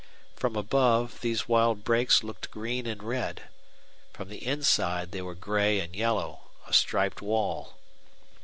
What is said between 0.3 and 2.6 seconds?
From above, these wild brakes looked